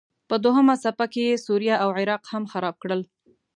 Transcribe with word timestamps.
په 0.29 0.35
دوهمه 0.43 0.75
څپه 0.83 1.05
کې 1.13 1.21
یې 1.29 1.41
سوریه 1.45 1.75
او 1.83 1.89
عراق 1.99 2.23
هم 2.31 2.43
خراب 2.51 2.75
کړل. 2.81 3.01